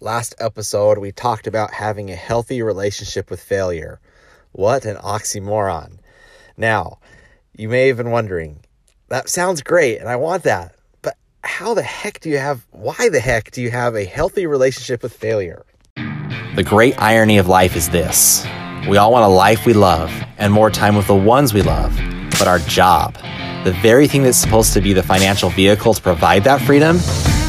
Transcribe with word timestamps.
Last 0.00 0.34
episode, 0.40 0.98
we 0.98 1.12
talked 1.12 1.46
about 1.46 1.72
having 1.72 2.10
a 2.10 2.16
healthy 2.16 2.62
relationship 2.62 3.30
with 3.30 3.40
failure. 3.40 4.00
What 4.50 4.84
an 4.84 4.96
oxymoron. 4.96 5.98
Now, 6.56 6.98
you 7.56 7.68
may 7.68 7.86
have 7.88 7.98
been 7.98 8.10
wondering, 8.10 8.60
that 9.08 9.28
sounds 9.28 9.62
great 9.62 9.98
and 9.98 10.08
I 10.08 10.16
want 10.16 10.42
that, 10.42 10.74
but 11.00 11.16
how 11.44 11.74
the 11.74 11.82
heck 11.82 12.18
do 12.20 12.28
you 12.28 12.38
have, 12.38 12.66
why 12.72 13.08
the 13.08 13.20
heck 13.20 13.52
do 13.52 13.62
you 13.62 13.70
have 13.70 13.94
a 13.94 14.04
healthy 14.04 14.46
relationship 14.46 15.02
with 15.02 15.14
failure? 15.14 15.64
The 16.56 16.64
great 16.64 17.00
irony 17.00 17.38
of 17.38 17.46
life 17.46 17.76
is 17.76 17.88
this 17.90 18.44
we 18.88 18.96
all 18.96 19.12
want 19.12 19.24
a 19.24 19.28
life 19.28 19.64
we 19.64 19.72
love 19.74 20.12
and 20.38 20.52
more 20.52 20.70
time 20.70 20.96
with 20.96 21.06
the 21.06 21.14
ones 21.14 21.54
we 21.54 21.62
love, 21.62 21.96
but 22.32 22.48
our 22.48 22.58
job, 22.58 23.14
the 23.64 23.72
very 23.80 24.08
thing 24.08 24.24
that's 24.24 24.38
supposed 24.38 24.72
to 24.74 24.80
be 24.80 24.92
the 24.92 25.04
financial 25.04 25.50
vehicle 25.50 25.94
to 25.94 26.02
provide 26.02 26.44
that 26.44 26.60
freedom, 26.60 26.98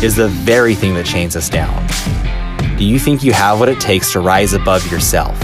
is 0.03 0.15
the 0.15 0.27
very 0.27 0.75
thing 0.75 0.93
that 0.93 1.05
chains 1.05 1.35
us 1.35 1.49
down. 1.49 1.87
Do 2.77 2.83
you 2.83 2.99
think 2.99 3.23
you 3.23 3.31
have 3.31 3.59
what 3.59 3.69
it 3.69 3.79
takes 3.79 4.11
to 4.11 4.19
rise 4.19 4.53
above 4.53 4.89
yourself? 4.91 5.41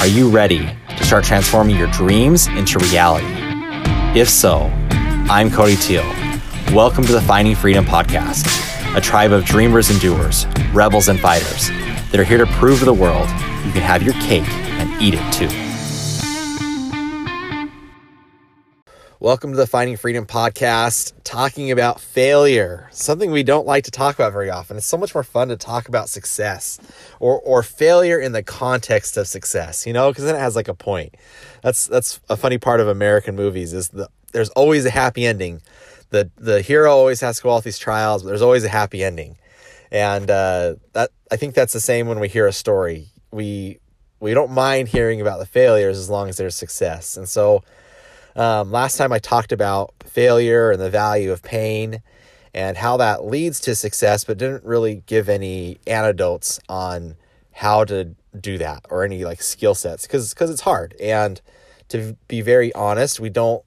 Are 0.00 0.06
you 0.06 0.28
ready 0.28 0.68
to 0.96 1.04
start 1.04 1.24
transforming 1.24 1.76
your 1.76 1.90
dreams 1.90 2.46
into 2.48 2.78
reality? 2.78 3.26
If 4.18 4.28
so, 4.28 4.70
I'm 4.90 5.50
Cody 5.50 5.76
Teal. 5.76 6.04
Welcome 6.74 7.04
to 7.04 7.12
the 7.12 7.22
Finding 7.22 7.56
Freedom 7.56 7.84
Podcast, 7.84 8.46
a 8.96 9.00
tribe 9.00 9.32
of 9.32 9.44
dreamers 9.46 9.88
and 9.88 9.98
doers, 9.98 10.46
rebels 10.74 11.08
and 11.08 11.18
fighters 11.18 11.68
that 12.10 12.20
are 12.20 12.24
here 12.24 12.38
to 12.38 12.46
prove 12.46 12.80
to 12.80 12.84
the 12.84 12.94
world 12.94 13.28
you 13.64 13.72
can 13.72 13.82
have 13.82 14.02
your 14.02 14.14
cake 14.14 14.48
and 14.48 15.02
eat 15.02 15.14
it 15.16 15.32
too. 15.32 15.69
Welcome 19.22 19.50
to 19.50 19.58
the 19.58 19.66
Finding 19.66 19.98
Freedom 19.98 20.24
podcast, 20.24 21.12
talking 21.24 21.70
about 21.70 22.00
failure, 22.00 22.88
something 22.90 23.30
we 23.30 23.42
don't 23.42 23.66
like 23.66 23.84
to 23.84 23.90
talk 23.90 24.14
about 24.14 24.32
very 24.32 24.48
often. 24.48 24.78
It's 24.78 24.86
so 24.86 24.96
much 24.96 25.14
more 25.14 25.22
fun 25.22 25.48
to 25.48 25.58
talk 25.58 25.88
about 25.88 26.08
success 26.08 26.80
or, 27.20 27.38
or 27.40 27.62
failure 27.62 28.18
in 28.18 28.32
the 28.32 28.42
context 28.42 29.18
of 29.18 29.28
success, 29.28 29.86
you 29.86 29.92
know, 29.92 30.10
because 30.10 30.24
then 30.24 30.36
it 30.36 30.38
has 30.38 30.56
like 30.56 30.68
a 30.68 30.74
point. 30.74 31.16
That's 31.62 31.86
that's 31.86 32.18
a 32.30 32.36
funny 32.38 32.56
part 32.56 32.80
of 32.80 32.88
American 32.88 33.36
movies 33.36 33.74
is 33.74 33.90
the 33.90 34.08
there's 34.32 34.48
always 34.50 34.86
a 34.86 34.90
happy 34.90 35.26
ending. 35.26 35.60
The 36.08 36.30
the 36.38 36.62
hero 36.62 36.90
always 36.90 37.20
has 37.20 37.36
to 37.36 37.42
go 37.42 37.50
all 37.50 37.60
these 37.60 37.76
trials, 37.76 38.22
but 38.22 38.30
there's 38.30 38.40
always 38.40 38.64
a 38.64 38.70
happy 38.70 39.04
ending. 39.04 39.36
And 39.92 40.30
uh, 40.30 40.76
that 40.94 41.10
I 41.30 41.36
think 41.36 41.54
that's 41.54 41.74
the 41.74 41.80
same 41.80 42.08
when 42.08 42.20
we 42.20 42.28
hear 42.28 42.46
a 42.46 42.54
story. 42.54 43.08
We 43.30 43.80
we 44.18 44.32
don't 44.32 44.50
mind 44.50 44.88
hearing 44.88 45.20
about 45.20 45.40
the 45.40 45.46
failures 45.46 45.98
as 45.98 46.08
long 46.08 46.30
as 46.30 46.38
there's 46.38 46.56
success. 46.56 47.18
And 47.18 47.28
so 47.28 47.62
um, 48.36 48.70
last 48.70 48.96
time 48.96 49.12
I 49.12 49.18
talked 49.18 49.52
about 49.52 49.94
failure 50.06 50.70
and 50.70 50.80
the 50.80 50.90
value 50.90 51.32
of 51.32 51.42
pain 51.42 52.02
and 52.52 52.76
how 52.76 52.96
that 52.96 53.24
leads 53.24 53.60
to 53.60 53.74
success, 53.74 54.24
but 54.24 54.38
didn't 54.38 54.64
really 54.64 55.02
give 55.06 55.28
any 55.28 55.78
antidotes 55.86 56.60
on 56.68 57.16
how 57.52 57.84
to 57.84 58.14
do 58.38 58.58
that 58.58 58.86
or 58.90 59.04
any 59.04 59.24
like 59.24 59.42
skill 59.42 59.74
sets 59.74 60.06
because 60.06 60.32
because 60.32 60.50
it's 60.50 60.62
hard. 60.62 60.94
And 61.00 61.40
to 61.88 62.16
be 62.28 62.40
very 62.40 62.72
honest, 62.74 63.20
we 63.20 63.28
don't. 63.30 63.62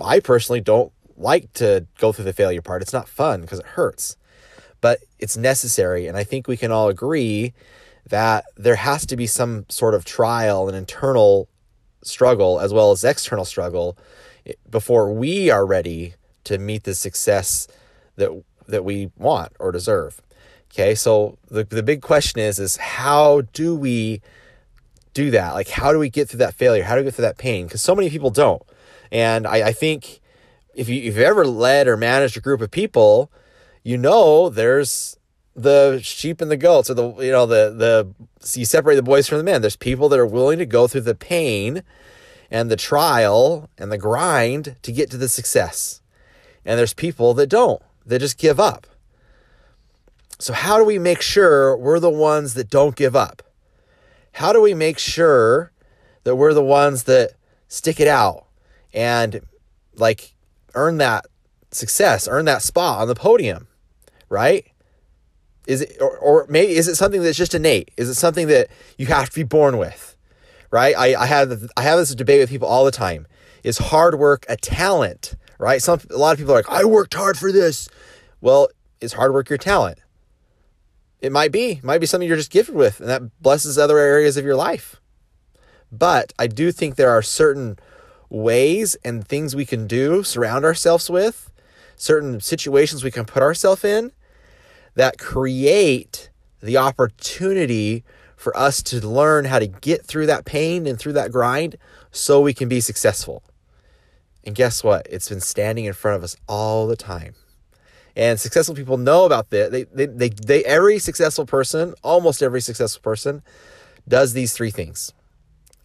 I 0.00 0.20
personally 0.20 0.60
don't 0.60 0.92
like 1.16 1.52
to 1.54 1.86
go 1.98 2.12
through 2.12 2.24
the 2.24 2.32
failure 2.32 2.62
part. 2.62 2.82
It's 2.82 2.92
not 2.92 3.08
fun 3.08 3.42
because 3.42 3.60
it 3.60 3.66
hurts, 3.66 4.16
but 4.80 5.00
it's 5.18 5.36
necessary. 5.36 6.06
And 6.06 6.16
I 6.16 6.24
think 6.24 6.48
we 6.48 6.56
can 6.56 6.72
all 6.72 6.88
agree 6.88 7.52
that 8.08 8.44
there 8.56 8.76
has 8.76 9.06
to 9.06 9.16
be 9.16 9.26
some 9.26 9.66
sort 9.68 9.94
of 9.94 10.04
trial 10.04 10.68
and 10.68 10.76
internal 10.76 11.48
struggle 12.06 12.60
as 12.60 12.72
well 12.72 12.90
as 12.90 13.04
external 13.04 13.44
struggle 13.44 13.96
before 14.70 15.12
we 15.12 15.50
are 15.50 15.64
ready 15.64 16.14
to 16.44 16.58
meet 16.58 16.84
the 16.84 16.94
success 16.94 17.66
that 18.16 18.30
that 18.66 18.84
we 18.84 19.10
want 19.16 19.52
or 19.58 19.72
deserve. 19.72 20.22
Okay, 20.72 20.94
so 20.94 21.38
the 21.50 21.64
the 21.64 21.82
big 21.82 22.02
question 22.02 22.40
is 22.40 22.58
is 22.58 22.76
how 22.76 23.42
do 23.52 23.74
we 23.76 24.20
do 25.12 25.30
that? 25.30 25.54
Like 25.54 25.68
how 25.68 25.92
do 25.92 25.98
we 25.98 26.10
get 26.10 26.28
through 26.28 26.38
that 26.38 26.54
failure? 26.54 26.84
How 26.84 26.94
do 26.94 27.00
we 27.00 27.04
get 27.04 27.14
through 27.14 27.26
that 27.26 27.38
pain? 27.38 27.66
Because 27.66 27.82
so 27.82 27.94
many 27.94 28.10
people 28.10 28.30
don't. 28.30 28.62
And 29.10 29.46
I, 29.46 29.68
I 29.68 29.72
think 29.72 30.20
if 30.74 30.88
you 30.88 30.96
if 30.96 31.04
you've 31.04 31.18
ever 31.18 31.46
led 31.46 31.86
or 31.86 31.96
managed 31.96 32.36
a 32.36 32.40
group 32.40 32.60
of 32.60 32.70
people, 32.70 33.30
you 33.82 33.96
know 33.96 34.48
there's 34.48 35.16
the 35.54 36.00
sheep 36.02 36.40
and 36.40 36.50
the 36.50 36.56
goats 36.56 36.90
or 36.90 36.94
the 36.94 37.14
you 37.16 37.30
know 37.30 37.46
the 37.46 37.74
the 37.76 38.58
you 38.58 38.64
separate 38.64 38.96
the 38.96 39.02
boys 39.02 39.28
from 39.28 39.38
the 39.38 39.44
men. 39.44 39.60
There's 39.60 39.76
people 39.76 40.08
that 40.08 40.18
are 40.18 40.26
willing 40.26 40.58
to 40.58 40.66
go 40.66 40.86
through 40.86 41.02
the 41.02 41.14
pain 41.14 41.82
and 42.50 42.70
the 42.70 42.76
trial 42.76 43.70
and 43.78 43.90
the 43.90 43.98
grind 43.98 44.76
to 44.82 44.92
get 44.92 45.10
to 45.10 45.16
the 45.16 45.28
success. 45.28 46.00
And 46.64 46.78
there's 46.78 46.94
people 46.94 47.34
that 47.34 47.48
don't 47.48 47.82
they 48.04 48.18
just 48.18 48.38
give 48.38 48.58
up. 48.58 48.86
So 50.38 50.52
how 50.52 50.78
do 50.78 50.84
we 50.84 50.98
make 50.98 51.22
sure 51.22 51.76
we're 51.76 52.00
the 52.00 52.10
ones 52.10 52.54
that 52.54 52.68
don't 52.68 52.96
give 52.96 53.14
up? 53.14 53.42
How 54.32 54.52
do 54.52 54.60
we 54.60 54.74
make 54.74 54.98
sure 54.98 55.72
that 56.24 56.36
we're 56.36 56.54
the 56.54 56.64
ones 56.64 57.04
that 57.04 57.32
stick 57.68 58.00
it 58.00 58.08
out 58.08 58.46
and 58.92 59.40
like 59.96 60.34
earn 60.74 60.98
that 60.98 61.26
success 61.70 62.28
earn 62.28 62.44
that 62.44 62.62
spot 62.62 63.00
on 63.00 63.08
the 63.08 63.14
podium 63.14 63.66
right 64.28 64.66
is 65.66 65.82
it 65.82 65.96
or, 66.00 66.16
or 66.18 66.46
maybe 66.48 66.74
is 66.74 66.88
it 66.88 66.96
something 66.96 67.22
that's 67.22 67.38
just 67.38 67.54
innate? 67.54 67.90
Is 67.96 68.08
it 68.08 68.14
something 68.14 68.48
that 68.48 68.68
you 68.98 69.06
have 69.06 69.30
to 69.30 69.34
be 69.34 69.42
born 69.42 69.78
with? 69.78 70.16
Right? 70.70 70.94
I, 70.96 71.14
I 71.14 71.26
have 71.26 71.70
I 71.76 71.82
have 71.82 71.98
this 71.98 72.14
debate 72.14 72.40
with 72.40 72.50
people 72.50 72.68
all 72.68 72.84
the 72.84 72.90
time. 72.90 73.26
Is 73.62 73.78
hard 73.78 74.18
work 74.18 74.44
a 74.48 74.56
talent? 74.56 75.34
Right? 75.58 75.80
Some 75.80 76.00
a 76.10 76.16
lot 76.16 76.32
of 76.32 76.38
people 76.38 76.52
are 76.52 76.58
like, 76.58 76.68
I 76.68 76.84
worked 76.84 77.14
hard 77.14 77.38
for 77.38 77.52
this. 77.52 77.88
Well, 78.40 78.68
is 79.00 79.14
hard 79.14 79.32
work 79.32 79.48
your 79.48 79.58
talent? 79.58 79.98
It 81.20 81.32
might 81.32 81.52
be. 81.52 81.72
It 81.72 81.84
might 81.84 81.98
be 81.98 82.06
something 82.06 82.28
you're 82.28 82.36
just 82.36 82.50
gifted 82.50 82.74
with, 82.74 83.00
and 83.00 83.08
that 83.08 83.40
blesses 83.40 83.78
other 83.78 83.98
areas 83.98 84.36
of 84.36 84.44
your 84.44 84.56
life. 84.56 85.00
But 85.90 86.32
I 86.38 86.48
do 86.48 86.70
think 86.72 86.96
there 86.96 87.10
are 87.10 87.22
certain 87.22 87.78
ways 88.28 88.96
and 89.04 89.26
things 89.26 89.56
we 89.56 89.64
can 89.64 89.86
do, 89.86 90.22
surround 90.22 90.64
ourselves 90.64 91.08
with, 91.08 91.50
certain 91.96 92.40
situations 92.40 93.04
we 93.04 93.10
can 93.10 93.24
put 93.24 93.42
ourselves 93.42 93.84
in 93.84 94.12
that 94.94 95.18
create 95.18 96.30
the 96.62 96.76
opportunity 96.76 98.04
for 98.36 98.56
us 98.56 98.82
to 98.82 99.06
learn 99.06 99.46
how 99.46 99.58
to 99.58 99.66
get 99.66 100.04
through 100.04 100.26
that 100.26 100.44
pain 100.44 100.86
and 100.86 100.98
through 100.98 101.12
that 101.14 101.32
grind 101.32 101.76
so 102.10 102.40
we 102.40 102.54
can 102.54 102.68
be 102.68 102.80
successful. 102.80 103.42
And 104.44 104.54
guess 104.54 104.84
what? 104.84 105.06
It's 105.08 105.28
been 105.28 105.40
standing 105.40 105.86
in 105.86 105.94
front 105.94 106.16
of 106.16 106.22
us 106.22 106.36
all 106.48 106.86
the 106.86 106.96
time. 106.96 107.34
And 108.16 108.38
successful 108.38 108.74
people 108.74 108.98
know 108.98 109.24
about 109.24 109.50
this. 109.50 109.70
They, 109.70 109.84
they, 109.84 110.06
they, 110.06 110.28
they, 110.28 110.64
every 110.64 110.98
successful 110.98 111.46
person, 111.46 111.94
almost 112.02 112.42
every 112.42 112.60
successful 112.60 113.02
person, 113.02 113.42
does 114.06 114.34
these 114.34 114.52
three 114.52 114.70
things. 114.70 115.12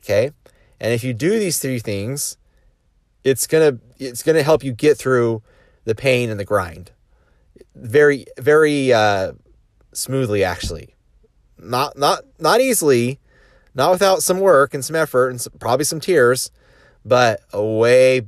Okay. 0.03 0.31
And 0.79 0.93
if 0.93 1.03
you 1.03 1.13
do 1.13 1.31
these 1.39 1.59
three 1.59 1.79
things, 1.79 2.37
it's 3.23 3.47
gonna 3.47 3.79
it's 3.97 4.23
gonna 4.23 4.43
help 4.43 4.63
you 4.63 4.71
get 4.71 4.97
through 4.97 5.41
the 5.83 5.93
pain 5.93 6.29
and 6.29 6.39
the 6.39 6.45
grind 6.45 6.91
very 7.75 8.25
very 8.37 8.93
uh, 8.93 9.33
smoothly 9.93 10.43
actually. 10.43 10.95
Not 11.57 11.97
not 11.97 12.23
not 12.39 12.61
easily, 12.61 13.19
not 13.75 13.91
without 13.91 14.23
some 14.23 14.39
work 14.39 14.73
and 14.73 14.83
some 14.83 14.95
effort 14.95 15.29
and 15.29 15.41
some, 15.41 15.53
probably 15.59 15.85
some 15.85 15.99
tears, 15.99 16.51
but 17.05 17.41
a 17.53 17.63
way 17.63 18.21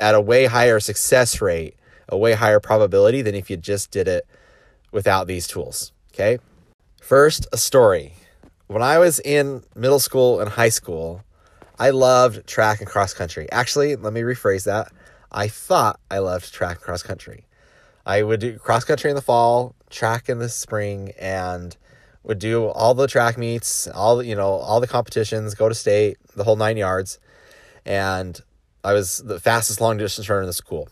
at 0.00 0.14
a 0.14 0.20
way 0.20 0.46
higher 0.46 0.80
success 0.80 1.40
rate, 1.40 1.76
a 2.08 2.16
way 2.16 2.32
higher 2.32 2.60
probability 2.60 3.22
than 3.22 3.34
if 3.34 3.48
you 3.48 3.56
just 3.56 3.90
did 3.90 4.08
it 4.08 4.26
without 4.92 5.26
these 5.26 5.46
tools. 5.46 5.92
Okay? 6.12 6.38
First, 7.00 7.46
a 7.52 7.56
story. 7.56 8.14
When 8.66 8.82
I 8.82 8.98
was 8.98 9.20
in 9.20 9.62
middle 9.76 9.98
school 9.98 10.40
and 10.40 10.48
high 10.48 10.70
school, 10.70 11.22
I 11.78 11.90
loved 11.90 12.46
track 12.46 12.80
and 12.80 12.88
cross 12.88 13.12
country. 13.12 13.50
Actually, 13.52 13.96
let 13.96 14.12
me 14.12 14.22
rephrase 14.22 14.64
that. 14.64 14.90
I 15.30 15.48
thought 15.48 16.00
I 16.10 16.18
loved 16.18 16.52
track 16.52 16.76
and 16.76 16.84
cross 16.84 17.02
country. 17.02 17.46
I 18.06 18.22
would 18.22 18.40
do 18.40 18.58
cross 18.58 18.84
country 18.84 19.10
in 19.10 19.16
the 19.16 19.22
fall, 19.22 19.74
track 19.90 20.28
in 20.28 20.38
the 20.38 20.48
spring, 20.48 21.12
and 21.18 21.76
would 22.22 22.38
do 22.38 22.66
all 22.66 22.94
the 22.94 23.06
track 23.06 23.38
meets, 23.38 23.86
all 23.88 24.16
the, 24.16 24.26
you 24.26 24.34
know, 24.34 24.48
all 24.48 24.80
the 24.80 24.86
competitions, 24.86 25.54
go 25.54 25.68
to 25.68 25.74
state, 25.74 26.16
the 26.34 26.44
whole 26.44 26.56
nine 26.56 26.76
yards. 26.76 27.18
And 27.84 28.40
I 28.82 28.92
was 28.92 29.18
the 29.18 29.40
fastest 29.40 29.80
long 29.80 29.96
distance 29.96 30.28
runner 30.28 30.42
in 30.42 30.46
the 30.46 30.52
school. 30.52 30.88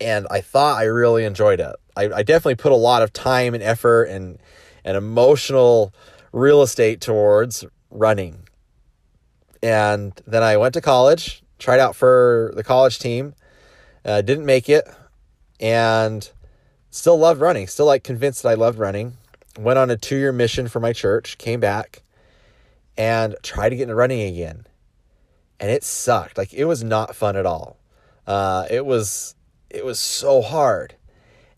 And 0.00 0.26
I 0.30 0.40
thought 0.40 0.78
I 0.78 0.84
really 0.84 1.24
enjoyed 1.24 1.60
it. 1.60 1.74
I, 1.96 2.04
I 2.10 2.22
definitely 2.22 2.56
put 2.56 2.72
a 2.72 2.76
lot 2.76 3.02
of 3.02 3.12
time 3.12 3.54
and 3.54 3.62
effort 3.62 4.04
and, 4.04 4.38
and 4.84 4.96
emotional 4.96 5.92
real 6.32 6.62
estate 6.62 7.00
towards 7.00 7.64
running. 7.90 8.48
And 9.62 10.20
then 10.26 10.42
I 10.42 10.56
went 10.56 10.74
to 10.74 10.80
college, 10.80 11.42
tried 11.58 11.80
out 11.80 11.96
for 11.96 12.52
the 12.54 12.64
college 12.64 12.98
team, 12.98 13.34
uh, 14.04 14.20
didn't 14.20 14.44
make 14.44 14.68
it 14.68 14.84
and 15.60 16.30
still 16.90 17.18
loved 17.18 17.40
running, 17.40 17.66
still 17.66 17.86
like 17.86 18.04
convinced 18.04 18.42
that 18.42 18.50
I 18.50 18.54
loved 18.54 18.78
running. 18.78 19.16
Went 19.58 19.78
on 19.78 19.90
a 19.90 19.96
two 19.96 20.16
year 20.16 20.32
mission 20.32 20.68
for 20.68 20.80
my 20.80 20.92
church, 20.92 21.38
came 21.38 21.60
back 21.60 22.02
and 22.96 23.36
tried 23.42 23.70
to 23.70 23.76
get 23.76 23.84
into 23.84 23.94
running 23.94 24.20
again. 24.22 24.66
And 25.60 25.70
it 25.70 25.84
sucked. 25.84 26.36
Like 26.36 26.52
it 26.52 26.64
was 26.64 26.82
not 26.82 27.14
fun 27.14 27.36
at 27.36 27.46
all. 27.46 27.78
Uh, 28.26 28.66
it 28.70 28.84
was 28.84 29.34
it 29.70 29.84
was 29.84 29.98
so 29.98 30.42
hard. 30.42 30.94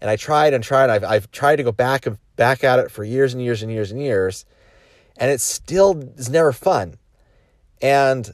And 0.01 0.11
I 0.11 0.17
tried 0.17 0.53
and 0.53 0.63
tried. 0.63 0.91
I've, 0.91 1.05
I've 1.05 1.31
tried 1.31 1.57
to 1.57 1.63
go 1.63 1.73
back 1.73 2.07
and 2.07 2.19
back 2.37 2.63
at 2.65 2.79
it 2.79 2.91
for 2.91 3.03
years 3.03 3.33
and 3.33 3.43
years 3.43 3.63
and 3.63 3.73
years 3.73 3.91
and 3.91 4.01
years, 4.01 4.45
and 5.17 5.31
it 5.31 5.41
still 5.41 5.99
is 6.17 6.29
never 6.29 6.53
fun. 6.53 6.99
And 7.81 8.31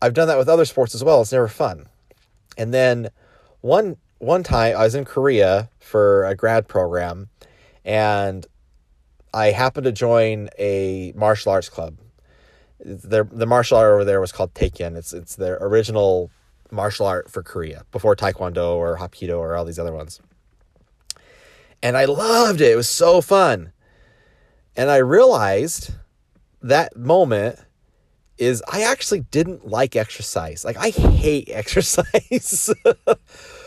I've 0.00 0.14
done 0.14 0.28
that 0.28 0.38
with 0.38 0.48
other 0.48 0.64
sports 0.64 0.94
as 0.94 1.02
well. 1.02 1.20
It's 1.20 1.32
never 1.32 1.48
fun. 1.48 1.86
And 2.56 2.72
then 2.72 3.10
one 3.60 3.96
one 4.22 4.44
time 4.44 4.76
I 4.76 4.84
was 4.84 4.94
in 4.94 5.04
Korea 5.04 5.68
for 5.80 6.24
a 6.24 6.36
grad 6.36 6.68
program, 6.68 7.28
and 7.84 8.46
I 9.34 9.46
happened 9.50 9.84
to 9.84 9.92
join 9.92 10.48
a 10.58 11.12
martial 11.16 11.50
arts 11.50 11.68
club. 11.68 11.98
The 12.78 13.24
the 13.24 13.46
martial 13.46 13.78
art 13.78 13.92
over 13.92 14.04
there 14.04 14.20
was 14.20 14.30
called 14.30 14.54
Taekyon. 14.54 14.96
It's 14.96 15.12
it's 15.12 15.34
their 15.34 15.58
original 15.60 16.30
martial 16.70 17.04
art 17.04 17.32
for 17.32 17.42
Korea 17.42 17.84
before 17.90 18.14
Taekwondo 18.14 18.76
or 18.76 18.96
Hapkido 18.96 19.38
or 19.38 19.56
all 19.56 19.64
these 19.64 19.78
other 19.78 19.92
ones. 19.92 20.20
And 21.82 21.96
I 21.96 22.04
loved 22.04 22.60
it. 22.60 22.70
It 22.70 22.76
was 22.76 22.88
so 22.88 23.20
fun. 23.20 23.72
And 24.76 24.88
I 24.88 24.98
realized 24.98 25.94
that 26.62 26.96
moment 26.96 27.58
is 28.38 28.62
I 28.72 28.82
actually 28.82 29.20
didn't 29.20 29.66
like 29.66 29.96
exercise. 29.96 30.64
Like 30.64 30.76
I 30.76 30.90
hate 30.90 31.48
exercise. 31.52 32.72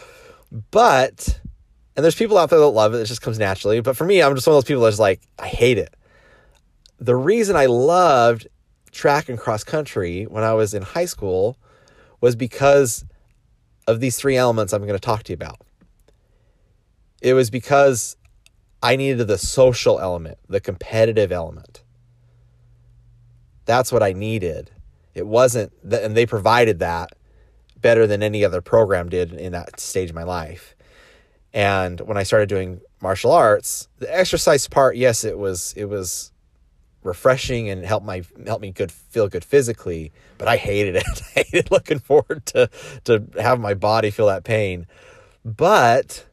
but 0.52 1.40
and 1.96 2.04
there's 2.04 2.16
people 2.16 2.38
out 2.38 2.50
there 2.50 2.60
that 2.60 2.68
love 2.68 2.94
it. 2.94 2.98
It 2.98 3.06
just 3.06 3.22
comes 3.22 3.40
naturally. 3.40 3.80
But 3.80 3.96
for 3.96 4.04
me, 4.04 4.22
I'm 4.22 4.36
just 4.36 4.46
one 4.48 4.56
of 4.56 4.58
those 4.58 4.68
people 4.68 4.84
that's 4.84 5.00
like, 5.00 5.22
I 5.40 5.48
hate 5.48 5.78
it. 5.78 5.96
The 7.00 7.16
reason 7.16 7.56
I 7.56 7.68
loved 7.68 8.48
track 8.92 9.30
and 9.30 9.40
cross 9.40 9.64
country 9.64 10.24
when 10.24 10.44
I 10.44 10.54
was 10.54 10.74
in 10.74 10.82
high 10.82 11.06
school 11.06 11.58
was 12.22 12.36
because 12.36 13.06
of 13.88 14.00
these 14.00 14.18
three 14.18 14.36
elements 14.36 14.74
I'm 14.74 14.82
going 14.82 14.94
to 14.94 15.00
talk 15.00 15.24
to 15.24 15.32
you 15.32 15.36
about. 15.36 15.62
It 17.22 17.34
was 17.34 17.50
because 17.50 18.18
I 18.84 18.96
needed 18.98 19.28
the 19.28 19.38
social 19.38 20.00
element, 20.00 20.38
the 20.50 20.60
competitive 20.60 21.32
element. 21.32 21.84
That's 23.66 23.92
what 23.92 24.04
I 24.04 24.14
needed. 24.14 24.72
It 25.14 25.26
wasn't, 25.26 25.72
that, 25.90 26.04
and 26.04 26.16
they 26.16 26.26
provided 26.26 26.80
that 26.80 27.14
better 27.86 28.08
than 28.08 28.24
any 28.24 28.44
other 28.44 28.62
program 28.62 29.10
did 29.10 29.32
in 29.32 29.52
that 29.52 29.80
stage 29.80 30.10
of 30.10 30.16
my 30.16 30.24
life. 30.24 30.76
And 31.54 32.02
when 32.02 32.18
I 32.18 32.24
started 32.24 32.50
doing 32.50 32.82
martial 33.00 33.32
arts, 33.32 33.88
the 34.00 34.12
exercise 34.12 34.68
part, 34.68 34.98
yes, 34.98 35.24
it 35.24 35.38
was 35.38 35.72
it 35.78 35.86
was 35.86 36.32
refreshing 37.04 37.70
and 37.70 37.86
helped 37.86 38.04
my 38.04 38.24
helped 38.48 38.64
me 38.64 38.72
good 38.72 38.92
feel 38.92 39.28
good 39.28 39.46
physically, 39.46 40.12
but 40.40 40.48
I 40.48 40.58
hated 40.58 40.96
it. 40.96 41.06
I 41.36 41.42
hated 41.42 41.70
looking 41.70 42.00
forward 42.00 42.48
to 42.48 42.72
to 43.04 43.24
have 43.40 43.60
my 43.60 43.76
body 43.76 44.10
feel 44.10 44.26
that 44.26 44.44
pain. 44.44 44.88
But 45.46 46.26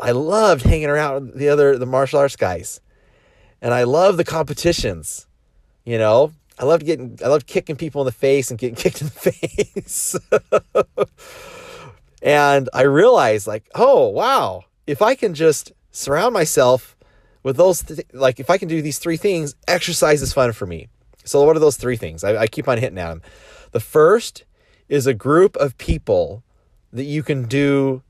I 0.00 0.12
loved 0.12 0.62
hanging 0.62 0.88
around 0.88 1.34
the 1.34 1.50
other 1.50 1.76
the 1.76 1.84
martial 1.84 2.18
arts 2.18 2.34
guys. 2.34 2.80
And 3.60 3.74
I 3.74 3.82
love 3.82 4.16
the 4.16 4.24
competitions. 4.24 5.26
You 5.84 5.98
know, 5.98 6.32
I 6.58 6.64
loved 6.64 6.86
getting 6.86 7.18
I 7.24 7.28
loved 7.28 7.46
kicking 7.46 7.76
people 7.76 8.02
in 8.02 8.06
the 8.06 8.12
face 8.12 8.50
and 8.50 8.58
getting 8.58 8.74
kicked 8.82 9.00
in 9.00 9.08
the 9.08 9.32
face. 9.32 10.16
and 12.22 12.68
I 12.72 12.82
realized 12.82 13.46
like, 13.46 13.68
oh, 13.74 14.08
wow, 14.08 14.64
if 14.86 15.02
I 15.02 15.14
can 15.14 15.34
just 15.34 15.72
surround 15.90 16.34
myself 16.34 16.96
with 17.42 17.56
those 17.56 17.82
th- 17.82 18.06
like 18.12 18.40
if 18.40 18.50
I 18.50 18.58
can 18.58 18.68
do 18.68 18.82
these 18.82 18.98
three 18.98 19.16
things, 19.16 19.54
exercise 19.68 20.22
is 20.22 20.32
fun 20.32 20.52
for 20.52 20.66
me. 20.66 20.88
So 21.24 21.44
what 21.44 21.56
are 21.56 21.60
those 21.60 21.76
three 21.76 21.96
things? 21.96 22.24
I, 22.24 22.36
I 22.36 22.46
keep 22.46 22.68
on 22.68 22.78
hitting 22.78 22.98
at 22.98 23.08
them. 23.08 23.22
The 23.72 23.80
first 23.80 24.44
is 24.88 25.06
a 25.06 25.14
group 25.14 25.56
of 25.56 25.76
people 25.78 26.44
that 26.92 27.04
you 27.04 27.22
can 27.22 27.44
do 27.44 28.02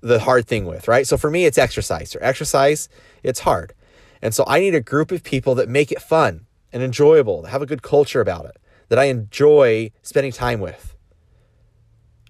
the 0.00 0.20
hard 0.20 0.46
thing 0.46 0.66
with, 0.66 0.86
right? 0.86 1.06
So 1.06 1.16
for 1.16 1.30
me, 1.30 1.44
it's 1.44 1.58
exercise. 1.58 2.14
Or 2.14 2.22
exercise, 2.22 2.88
it's 3.22 3.40
hard. 3.40 3.74
And 4.22 4.34
so 4.34 4.44
I 4.46 4.60
need 4.60 4.74
a 4.74 4.80
group 4.80 5.10
of 5.10 5.22
people 5.22 5.54
that 5.56 5.68
make 5.68 5.90
it 5.90 6.02
fun 6.02 6.46
and 6.72 6.82
enjoyable, 6.82 7.42
that 7.42 7.50
have 7.50 7.62
a 7.62 7.66
good 7.66 7.82
culture 7.82 8.20
about 8.20 8.44
it, 8.44 8.56
that 8.88 8.98
I 8.98 9.04
enjoy 9.04 9.90
spending 10.02 10.32
time 10.32 10.60
with. 10.60 10.94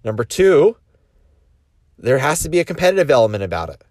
Number 0.04 0.24
two, 0.24 0.76
there 1.98 2.18
has 2.18 2.40
to 2.42 2.48
be 2.48 2.60
a 2.60 2.64
competitive 2.64 3.10
element 3.10 3.42
about 3.42 3.70
it. 3.70 3.82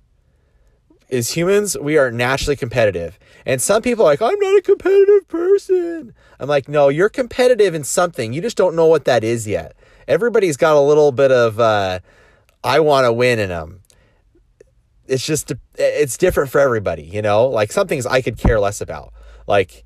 As 1.09 1.31
humans, 1.31 1.77
we 1.77 1.97
are 1.97 2.11
naturally 2.11 2.55
competitive. 2.55 3.17
And 3.45 3.61
some 3.61 3.81
people 3.81 4.03
are 4.03 4.09
like, 4.09 4.21
I'm 4.21 4.39
not 4.39 4.57
a 4.57 4.61
competitive 4.61 5.27
person. 5.27 6.13
I'm 6.39 6.49
like, 6.49 6.67
no, 6.67 6.89
you're 6.89 7.09
competitive 7.09 7.73
in 7.73 7.83
something. 7.83 8.33
You 8.33 8.41
just 8.41 8.57
don't 8.57 8.75
know 8.75 8.87
what 8.87 9.05
that 9.05 9.23
is 9.23 9.47
yet. 9.47 9.75
Everybody's 10.07 10.57
got 10.57 10.75
a 10.75 10.81
little 10.81 11.11
bit 11.11 11.31
of, 11.31 11.59
uh, 11.59 11.99
I 12.63 12.81
want 12.81 13.05
to 13.05 13.13
win 13.13 13.39
in 13.39 13.49
them. 13.49 13.81
It's 15.07 15.25
just, 15.25 15.53
it's 15.75 16.17
different 16.17 16.49
for 16.49 16.59
everybody, 16.59 17.03
you 17.03 17.21
know? 17.21 17.47
Like 17.47 17.71
some 17.71 17.87
things 17.87 18.05
I 18.05 18.21
could 18.21 18.37
care 18.37 18.59
less 18.59 18.81
about. 18.81 19.13
Like, 19.47 19.85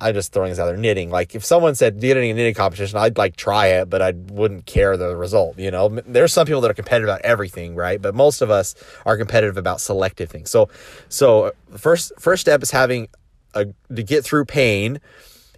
I'm 0.00 0.14
just 0.14 0.32
throwing 0.32 0.50
this 0.50 0.58
out 0.58 0.66
there, 0.66 0.76
knitting. 0.76 1.10
Like 1.10 1.34
if 1.34 1.44
someone 1.44 1.74
said, 1.74 1.98
do 1.98 2.06
you 2.06 2.14
any 2.14 2.32
knitting 2.32 2.54
competition? 2.54 2.96
I'd 2.96 3.18
like 3.18 3.34
try 3.34 3.66
it, 3.66 3.90
but 3.90 4.02
I 4.02 4.12
wouldn't 4.12 4.66
care 4.66 4.96
the 4.96 5.16
result. 5.16 5.58
You 5.58 5.70
know, 5.70 5.88
there's 6.06 6.32
some 6.32 6.46
people 6.46 6.60
that 6.60 6.70
are 6.70 6.74
competitive 6.74 7.08
about 7.08 7.22
everything, 7.22 7.74
right? 7.74 8.00
But 8.00 8.14
most 8.14 8.40
of 8.40 8.50
us 8.50 8.76
are 9.04 9.16
competitive 9.16 9.56
about 9.56 9.80
selective 9.80 10.30
things. 10.30 10.50
So, 10.50 10.68
so 11.08 11.46
uh, 11.46 11.50
first, 11.76 12.12
first 12.20 12.40
step 12.40 12.62
is 12.62 12.70
having 12.70 13.08
a, 13.54 13.66
to 13.94 14.02
get 14.02 14.24
through 14.24 14.44
pain 14.44 15.00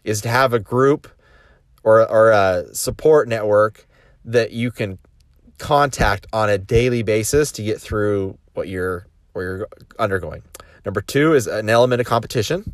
is 0.03 0.23
to 0.23 0.31
have 0.31 0.55
a 0.55 0.59
group 0.59 1.09
or, 1.85 2.09
or 2.11 2.31
a 2.31 2.75
support 2.75 3.29
network 3.29 3.87
that 4.25 4.53
you 4.53 4.71
can 4.71 4.99
contact 5.59 6.27
on 6.33 6.49
a 6.49 6.57
daily 6.57 7.03
basis 7.03 7.53
to 7.53 7.63
get 7.63 7.81
through 7.81 8.39
what 8.55 8.69
you're, 8.69 9.07
what 9.35 9.43
you're 9.43 9.69
undergoing. 9.99 10.43
Number 10.87 11.03
two 11.03 11.35
is 11.35 11.47
an 11.47 11.69
element 11.69 12.01
of 12.01 12.07
competition 12.07 12.73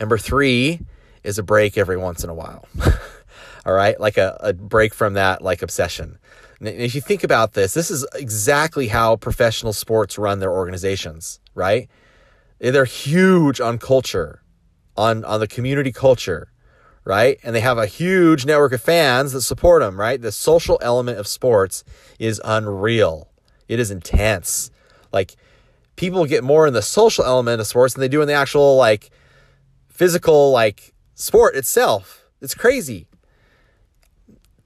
Number 0.00 0.18
three 0.18 0.80
is 1.24 1.38
a 1.38 1.42
break 1.42 1.76
every 1.78 1.96
once 1.96 2.22
in 2.24 2.30
a 2.30 2.34
while. 2.34 2.66
All 3.66 3.72
right, 3.72 3.98
like 3.98 4.16
a, 4.16 4.36
a 4.40 4.52
break 4.52 4.94
from 4.94 5.14
that 5.14 5.42
like 5.42 5.62
obsession. 5.62 6.18
And 6.60 6.68
if 6.68 6.94
you 6.94 7.00
think 7.00 7.24
about 7.24 7.52
this, 7.52 7.74
this 7.74 7.90
is 7.90 8.06
exactly 8.14 8.88
how 8.88 9.16
professional 9.16 9.72
sports 9.72 10.18
run 10.18 10.38
their 10.38 10.52
organizations, 10.52 11.40
right? 11.54 11.88
They're 12.58 12.84
huge 12.84 13.60
on 13.60 13.78
culture, 13.78 14.42
on, 14.96 15.24
on 15.24 15.40
the 15.40 15.48
community 15.48 15.92
culture, 15.92 16.52
right? 17.04 17.38
And 17.42 17.54
they 17.54 17.60
have 17.60 17.76
a 17.76 17.86
huge 17.86 18.46
network 18.46 18.72
of 18.72 18.80
fans 18.80 19.32
that 19.32 19.42
support 19.42 19.82
them, 19.82 20.00
right? 20.00 20.20
The 20.20 20.32
social 20.32 20.78
element 20.80 21.18
of 21.18 21.26
sports 21.26 21.84
is 22.18 22.40
unreal. 22.44 23.28
It 23.68 23.78
is 23.78 23.90
intense. 23.90 24.70
Like 25.12 25.36
people 25.96 26.24
get 26.24 26.42
more 26.42 26.66
in 26.66 26.72
the 26.72 26.82
social 26.82 27.24
element 27.24 27.60
of 27.60 27.66
sports 27.66 27.94
than 27.94 28.00
they 28.00 28.08
do 28.08 28.22
in 28.22 28.28
the 28.28 28.34
actual 28.34 28.76
like 28.76 29.10
physical 29.96 30.52
like 30.52 30.92
sport 31.14 31.56
itself. 31.56 32.28
It's 32.40 32.54
crazy. 32.54 33.06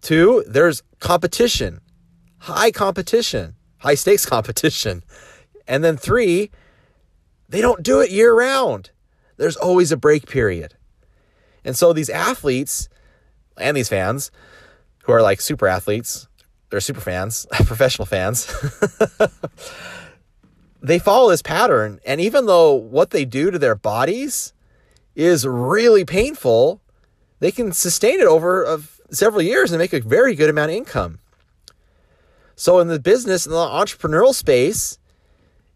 Two, 0.03 0.45
there's 0.47 0.83
competition, 0.99 1.81
high 2.39 2.71
competition, 2.73 3.55
high 3.79 3.95
stakes 3.95 4.27
competition. 4.35 5.05
And 5.69 5.85
then 5.85 5.97
three, 5.97 6.51
they 7.49 7.61
don't 7.61 7.83
do 7.83 8.01
it 8.01 8.11
year 8.11 8.35
round. 8.35 8.91
There's 9.37 9.57
always 9.57 9.93
a 9.93 9.97
break 9.97 10.27
period. 10.27 10.75
And 11.65 11.77
so 11.77 11.93
these 11.93 12.11
athletes 12.11 12.89
and 13.57 13.77
these 13.77 13.89
fans 13.89 14.31
who 15.05 15.13
are 15.13 15.23
like 15.23 15.41
super 15.41 15.69
athletes, 15.69 16.27
they're 16.71 16.81
super 16.81 17.01
fans, 17.01 17.47
professional 17.53 18.07
fans. 18.07 18.53
they 20.83 20.99
follow 20.99 21.31
this 21.31 21.43
pattern. 21.43 22.01
And 22.05 22.21
even 22.21 22.47
though 22.47 22.75
what 22.75 23.11
they 23.11 23.25
do 23.25 23.51
to 23.51 23.59
their 23.59 23.75
bodies 23.77 24.55
is 25.21 25.47
really 25.47 26.05
painful, 26.05 26.81
they 27.41 27.53
can 27.53 27.73
sustain 27.73 28.21
it 28.21 28.27
over 28.27 28.65
uh, 28.65 28.79
several 29.11 29.43
years 29.43 29.71
and 29.71 29.79
make 29.79 29.93
a 29.93 30.01
very 30.01 30.35
good 30.35 30.49
amount 30.49 30.71
of 30.71 30.77
income. 30.77 31.19
So, 32.57 32.79
in 32.79 32.89
the 32.89 32.99
business 32.99 33.47
and 33.47 33.55
the 33.55 33.59
entrepreneurial 33.59 34.35
space, 34.35 34.99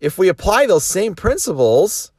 if 0.01 0.19
we 0.19 0.29
apply 0.29 0.67
those 0.67 0.85
same 0.85 1.15
principles, 1.15 2.11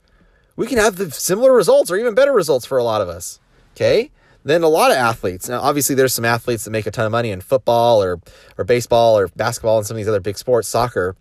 we 0.55 0.67
can 0.67 0.77
have 0.77 0.95
the 0.97 1.11
similar 1.11 1.51
results 1.51 1.89
or 1.91 1.97
even 1.97 2.15
better 2.15 2.31
results 2.31 2.65
for 2.65 2.77
a 2.77 2.83
lot 2.83 3.01
of 3.01 3.09
us. 3.09 3.39
Okay. 3.75 4.11
Then 4.43 4.61
a 4.61 4.67
lot 4.67 4.91
of 4.91 4.97
athletes. 4.97 5.49
Now, 5.49 5.61
obviously, 5.61 5.95
there's 5.95 6.13
some 6.13 6.25
athletes 6.25 6.65
that 6.65 6.71
make 6.71 6.85
a 6.85 6.91
ton 6.91 7.07
of 7.07 7.11
money 7.11 7.31
in 7.31 7.41
football 7.41 8.01
or, 8.03 8.19
or 8.57 8.63
baseball 8.63 9.17
or 9.17 9.27
basketball 9.29 9.77
and 9.77 9.87
some 9.87 9.95
of 9.95 9.97
these 9.97 10.07
other 10.07 10.19
big 10.19 10.37
sports, 10.37 10.67
soccer. 10.67 11.15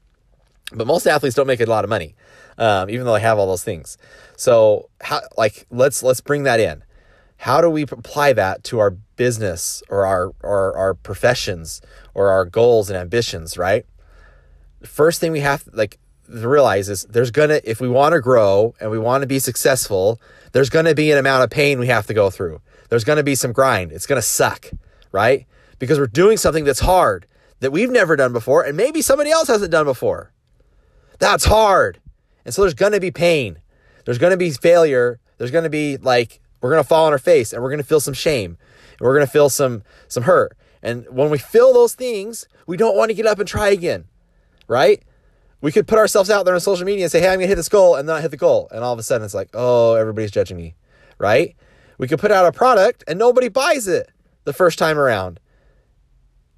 But 0.73 0.87
most 0.87 1.07
athletes 1.07 1.35
don't 1.35 1.47
make 1.47 1.61
a 1.61 1.67
lot 1.67 1.85
of 1.85 1.91
money 1.91 2.15
um, 2.59 2.91
even 2.91 3.07
though 3.07 3.15
I 3.15 3.21
have 3.21 3.39
all 3.39 3.47
those 3.47 3.65
things. 3.65 3.99
So, 4.37 4.91
how, 5.01 5.21
like, 5.37 5.67
let's 5.71 6.03
let's 6.03 6.21
bring 6.21 6.45
that 6.45 6.61
in. 6.61 6.85
How 7.37 7.61
do 7.61 7.69
we 7.69 7.83
apply 7.83 8.33
that 8.35 8.65
to 8.65 8.79
our 8.79 8.91
business 8.91 9.83
or 9.89 10.07
our 10.07 10.33
or 10.43 10.77
our 10.77 10.95
professions 10.95 11.83
or 12.15 12.31
our 12.31 12.45
goals 12.45 12.91
and 12.91 12.99
ambitions? 12.99 13.59
Right. 13.59 13.87
First 14.83 15.21
thing 15.21 15.33
we 15.33 15.41
have 15.41 15.69
like 15.73 15.99
realize 16.29 16.89
is 16.89 17.05
there's 17.05 17.31
gonna 17.31 17.61
if 17.65 17.81
we 17.81 17.89
want 17.89 18.15
to 18.15 18.21
grow 18.21 18.75
and 18.81 18.91
we 18.91 18.99
want 18.99 19.23
to 19.23 19.27
be 19.27 19.39
successful, 19.39 20.21
there's 20.53 20.71
gonna 20.71 20.95
be 20.95 21.11
an 21.11 21.19
amount 21.19 21.45
of 21.45 21.51
pain 21.51 21.79
we 21.79 21.89
have 21.89 22.07
to 22.07 22.15
go 22.15 22.31
through. 22.31 22.61
There's 22.89 23.05
gonna 23.05 23.23
be 23.23 23.35
some 23.35 23.53
grind. 23.53 23.93
It's 23.93 24.07
gonna 24.07 24.23
suck, 24.23 24.71
right? 25.13 25.47
Because 25.79 25.99
we're 25.99 26.07
doing 26.07 26.37
something 26.37 26.65
that's 26.65 26.81
hard 26.81 27.27
that 27.61 27.73
we've 27.73 27.91
never 27.91 28.17
done 28.17 28.33
before 28.33 28.63
and 28.63 28.77
maybe 28.77 29.03
somebody 29.03 29.31
else 29.31 29.49
hasn't 29.49 29.71
done 29.71 29.87
before. 29.87 30.33
That's 31.19 31.45
hard. 31.45 32.01
And 32.45 32.55
so 32.55 32.63
there's 32.63 32.75
going 32.75 32.93
to 32.93 33.01
be 33.01 33.11
pain. 33.11 33.59
There's 34.05 34.19
going 34.19 34.33
to 34.33 34.37
be 34.37 34.51
failure. 34.51 35.21
There's 35.39 35.51
going 35.51 35.65
to 35.65 35.71
be 35.71 35.97
like 35.97 36.41
we're 36.61 36.71
going 36.71 36.83
to 36.83 36.89
fall 36.89 37.07
on 37.07 37.13
our 37.13 37.19
face 37.19 37.53
and 37.53 37.63
we're 37.63 37.71
going 37.71 37.83
to 37.83 37.87
feel 37.87 38.01
some 38.01 38.15
shame. 38.15 38.57
And 38.93 39.01
we're 39.01 39.15
going 39.15 39.27
to 39.27 39.33
feel 39.33 39.49
some 39.51 39.83
some 40.09 40.25
hurt. 40.25 40.57
And 40.83 41.07
when 41.09 41.31
we 41.31 41.39
feel 41.39 41.73
those 41.73 41.95
things, 41.95 42.47
we 42.67 42.77
don't 42.77 42.97
want 42.97 43.11
to 43.11 43.15
get 43.15 43.27
up 43.27 43.39
and 43.39 43.49
try 43.49 43.69
again. 43.69 44.05
Right? 44.69 45.03
We 45.61 45.73
could 45.73 45.87
put 45.87 45.99
ourselves 45.99 46.29
out 46.29 46.45
there 46.45 46.55
on 46.55 46.61
social 46.61 46.85
media 46.85 47.05
and 47.05 47.13
say, 47.13 47.21
"Hey, 47.21 47.29
I'm 47.29 47.37
going 47.37 47.43
to 47.43 47.49
hit 47.49 47.57
this 47.57 47.71
goal," 47.71 47.97
and 47.97 48.07
not 48.07 48.21
hit 48.21 48.31
the 48.31 48.37
goal. 48.37 48.69
And 48.71 48.85
all 48.85 48.93
of 48.93 48.99
a 48.99 49.03
sudden 49.03 49.25
it's 49.25 49.35
like, 49.35 49.49
"Oh, 49.55 49.95
everybody's 49.95 50.31
judging 50.31 50.57
me." 50.57 50.75
Right? 51.19 51.57
We 51.99 52.09
could 52.09 52.19
put 52.19 52.31
out 52.31 52.47
a 52.47 52.53
product 52.53 53.05
and 53.07 53.19
nobody 53.19 53.49
buys 53.49 53.87
it 53.87 54.11
the 54.45 54.53
first 54.53 54.79
time 54.79 54.99
around 54.99 55.41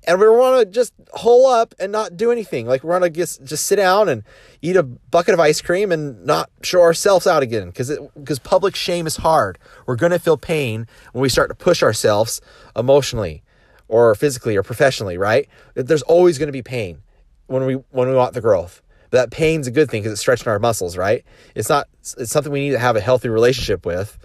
and 0.06 0.20
we 0.20 0.28
want 0.28 0.60
to 0.60 0.72
just 0.72 0.94
hole 1.12 1.46
up 1.46 1.75
and 1.80 1.90
not 1.90 2.16
do 2.16 2.30
anything. 2.30 2.66
Like 2.66 2.84
we 2.84 2.90
want 2.90 3.04
to 3.04 3.10
just 3.10 3.44
just 3.44 3.66
sit 3.66 3.76
down 3.76 4.08
and 4.08 4.22
eat 4.62 4.76
a 4.76 4.82
bucket 4.82 5.34
of 5.34 5.40
ice 5.40 5.60
cream 5.60 5.90
and 5.90 6.25
not 6.25 6.48
show 6.62 6.80
ourselves 6.80 7.26
out 7.26 7.42
again 7.42 7.66
because 7.66 7.98
because 8.14 8.38
public 8.38 8.76
shame 8.76 9.06
is 9.06 9.16
hard. 9.16 9.58
We're 9.86 9.96
gonna 9.96 10.18
feel 10.18 10.36
pain 10.36 10.86
when 11.12 11.22
we 11.22 11.28
start 11.28 11.48
to 11.48 11.54
push 11.54 11.82
ourselves 11.82 12.40
emotionally, 12.76 13.42
or 13.88 14.14
physically, 14.14 14.56
or 14.56 14.62
professionally. 14.62 15.18
Right? 15.18 15.48
There's 15.75 16.02
always 16.02 16.38
gonna 16.38 16.52
be 16.52 16.62
pain 16.62 17.02
when 17.46 17.66
we 17.66 17.75
when 17.90 18.08
we 18.08 18.14
want 18.14 18.34
the 18.34 18.40
growth. 18.40 18.82
But 19.10 19.18
that 19.18 19.30
pain's 19.30 19.66
a 19.66 19.70
good 19.70 19.88
thing 19.90 20.02
because 20.02 20.12
it's 20.12 20.20
stretching 20.20 20.48
our 20.48 20.58
muscles. 20.58 20.96
Right? 20.96 21.25
It's 21.54 21.68
not. 21.68 21.88
It's 22.00 22.30
something 22.30 22.52
we 22.52 22.60
need 22.60 22.72
to 22.72 22.78
have 22.78 22.96
a 22.96 23.00
healthy 23.00 23.28
relationship 23.28 23.84
with, 23.84 24.18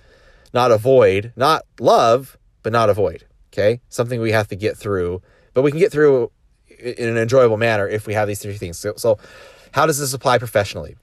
not 0.54 0.72
avoid, 0.72 1.34
not 1.36 1.64
love, 1.80 2.38
but 2.62 2.72
not 2.72 2.90
avoid. 2.90 3.26
Okay, 3.52 3.82
something 3.90 4.22
we 4.22 4.32
have 4.32 4.48
to 4.50 4.56
get 4.56 4.78
through 4.78 5.22
but 5.54 5.62
we 5.62 5.72
can 5.72 5.80
get 5.80 5.92
through 5.92 6.32
in 6.80 7.10
an 7.10 7.18
enjoyable 7.18 7.58
manner 7.58 7.88
if 7.88 8.08
we 8.08 8.14
have 8.14 8.28
these 8.28 8.42
three 8.42 8.58
things. 8.58 8.78
So, 8.78 8.94
so 8.98 9.20
how 9.72 9.86
does 9.86 10.00
this 10.00 10.14
apply 10.14 10.38
professionally? 10.38 10.96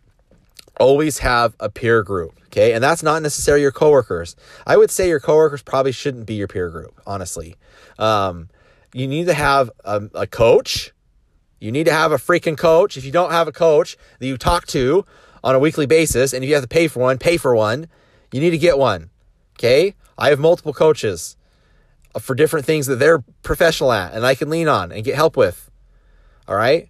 Always 0.81 1.19
have 1.19 1.55
a 1.59 1.69
peer 1.69 2.02
group, 2.02 2.38
okay? 2.47 2.73
And 2.73 2.83
that's 2.83 3.02
not 3.02 3.23
necessarily 3.23 3.62
your 3.62 3.73
coworkers. 3.73 4.37
I 4.67 4.76
would 4.76 4.90
say 4.90 5.09
your 5.09 5.21
coworkers 5.21 5.62
probably 5.62 5.93
shouldn't 5.93 6.26
be 6.26 6.35
your 6.35 6.49
peer 6.49 6.71
group, 6.71 7.00
honestly. 7.07 7.57
Um, 7.99 8.49
you 8.93 9.07
need 9.09 9.26
to 9.26 9.35
have 9.35 9.71
a, 9.85 10.09
a 10.14 10.26
coach. 10.26 10.93
You 11.61 11.73
need 11.73 11.85
to 11.85 11.93
have 11.93 12.12
a 12.12 12.17
freaking 12.17 12.57
coach. 12.57 12.97
If 12.97 13.05
you 13.05 13.12
don't 13.12 13.33
have 13.33 13.49
a 13.49 13.52
coach 13.52 13.97
that 14.21 14.26
you 14.26 14.37
talk 14.37 14.67
to 14.69 15.05
on 15.43 15.55
a 15.55 15.59
weekly 15.59 15.87
basis, 15.87 16.33
and 16.33 16.45
if 16.45 16.49
you 16.49 16.55
have 16.55 16.64
to 16.64 16.69
pay 16.69 16.87
for 16.87 17.00
one, 17.00 17.19
pay 17.19 17.37
for 17.37 17.55
one. 17.57 17.88
You 18.31 18.40
need 18.40 18.50
to 18.50 18.59
get 18.59 18.78
one, 18.78 19.11
okay? 19.57 19.95
I 20.17 20.28
have 20.28 20.38
multiple 20.38 20.75
coaches 20.75 21.37
for 22.20 22.34
different 22.34 22.66
things 22.66 22.86
that 22.86 22.96
they're 22.96 23.20
professional 23.42 23.92
at 23.92 24.14
and 24.14 24.24
I 24.24 24.34
can 24.34 24.50
lean 24.50 24.68
on 24.68 24.92
and 24.92 25.04
get 25.04 25.14
help 25.14 25.36
with. 25.36 25.70
All 26.46 26.56
right? 26.56 26.88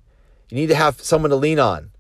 You 0.49 0.57
need 0.57 0.69
to 0.69 0.75
have 0.75 1.01
someone 1.01 1.31
to 1.31 1.37
lean 1.37 1.59
on. 1.59 1.91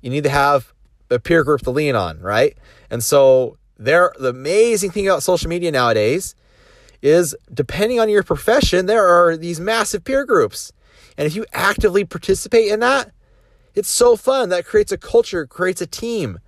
You 0.00 0.10
need 0.10 0.24
to 0.24 0.30
have 0.30 0.72
a 1.10 1.18
peer 1.18 1.44
group 1.44 1.62
to 1.62 1.70
lean 1.70 1.94
on, 1.94 2.20
right? 2.20 2.56
And 2.90 3.02
so 3.02 3.56
there 3.76 4.12
the 4.18 4.30
amazing 4.30 4.90
thing 4.90 5.06
about 5.06 5.22
social 5.22 5.48
media 5.48 5.70
nowadays 5.70 6.34
is 7.00 7.36
depending 7.52 8.00
on 8.00 8.08
your 8.08 8.22
profession, 8.22 8.86
there 8.86 9.06
are 9.06 9.36
these 9.36 9.60
massive 9.60 10.04
peer 10.04 10.24
groups. 10.24 10.72
And 11.16 11.26
if 11.26 11.36
you 11.36 11.44
actively 11.52 12.04
participate 12.04 12.70
in 12.70 12.80
that, 12.80 13.12
it's 13.74 13.88
so 13.88 14.16
fun. 14.16 14.48
That 14.48 14.64
creates 14.64 14.90
a 14.90 14.98
culture, 14.98 15.46
creates 15.46 15.80
a 15.80 15.86
team. 15.86 16.38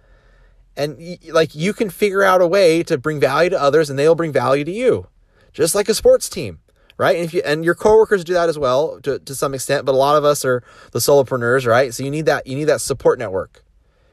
And 0.77 1.19
like 1.29 1.55
you 1.55 1.73
can 1.73 1.91
figure 1.91 2.23
out 2.23 2.41
a 2.41 2.47
way 2.47 2.83
to 2.85 2.99
bring 2.99 3.21
value 3.21 3.51
to 3.51 3.61
others 3.61 3.91
and 3.91 3.99
they'll 3.99 4.15
bring 4.15 4.33
value 4.33 4.65
to 4.65 4.73
you 4.73 5.07
just 5.53 5.75
like 5.75 5.89
a 5.89 5.95
sports 5.95 6.29
team, 6.29 6.61
right? 6.97 7.17
And 7.17 7.25
if 7.25 7.35
you 7.35 7.43
and 7.45 7.65
your 7.65 7.75
coworkers 7.75 8.25
do 8.25 8.35
that 8.35 8.49
as 8.49 8.59
well 8.59 9.01
to, 9.03 9.19
to 9.19 9.35
some 9.35 9.55
extent, 9.55 9.85
but 9.85 9.95
a 9.95 9.99
lot 9.99 10.17
of 10.17 10.25
us 10.25 10.45
are 10.45 10.63
the 10.93 10.99
solopreneurs, 10.99 11.67
right? 11.67 11.93
So 11.95 12.03
you 12.05 12.11
need 12.11 12.27
that 12.27 12.47
you 12.47 12.57
need 12.57 12.65
that 12.65 12.81
support 12.81 13.19
network. 13.19 13.65